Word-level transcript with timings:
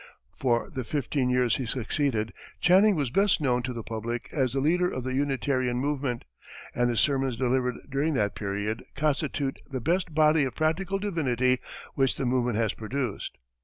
For 0.35 0.71
the 0.71 0.83
fifteen 0.83 1.29
years 1.29 1.59
succeeding, 1.69 2.31
Channing 2.59 2.95
was 2.95 3.11
best 3.11 3.39
known 3.39 3.61
to 3.61 3.71
the 3.71 3.83
public 3.83 4.29
as 4.31 4.51
the 4.51 4.59
leader 4.59 4.89
of 4.89 5.03
the 5.03 5.13
Unitarian 5.13 5.77
movement, 5.77 6.25
and 6.73 6.89
his 6.89 6.99
sermons 6.99 7.37
delivered 7.37 7.75
during 7.87 8.15
that 8.15 8.33
period 8.33 8.83
constitute 8.95 9.61
the 9.69 9.79
best 9.79 10.11
body 10.15 10.43
of 10.43 10.55
practical 10.55 10.97
divinity 10.97 11.59
which 11.93 12.15
that 12.15 12.25
movement 12.25 12.57
has 12.57 12.73
produced. 12.73 13.37